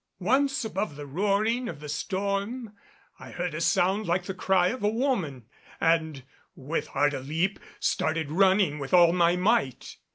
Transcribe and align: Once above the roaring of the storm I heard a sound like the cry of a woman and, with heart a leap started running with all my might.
Once 0.17 0.65
above 0.65 0.95
the 0.95 1.05
roaring 1.05 1.69
of 1.69 1.79
the 1.79 1.87
storm 1.87 2.73
I 3.19 3.29
heard 3.29 3.53
a 3.53 3.61
sound 3.61 4.07
like 4.07 4.23
the 4.23 4.33
cry 4.33 4.69
of 4.69 4.81
a 4.81 4.87
woman 4.89 5.45
and, 5.79 6.23
with 6.55 6.87
heart 6.87 7.13
a 7.13 7.19
leap 7.19 7.59
started 7.79 8.31
running 8.31 8.79
with 8.79 8.95
all 8.95 9.13
my 9.13 9.35
might. 9.35 9.97